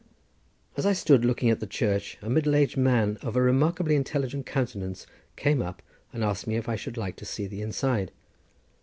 As 0.77 0.83
I 0.87 0.93
stood 0.93 1.23
looking 1.23 1.51
at 1.51 1.59
the 1.59 1.67
church 1.67 2.17
a 2.23 2.27
middle 2.31 2.55
aged 2.55 2.75
man 2.75 3.19
of 3.21 3.35
a 3.35 3.41
remarkably 3.43 3.95
intelligent 3.95 4.47
countenance 4.47 5.05
came 5.35 5.61
up 5.61 5.83
and 6.11 6.23
asked 6.23 6.47
me 6.47 6.55
if 6.55 6.67
I 6.67 6.75
should 6.75 6.97
like 6.97 7.17
to 7.17 7.23
see 7.25 7.45
the 7.45 7.61
inside. 7.61 8.11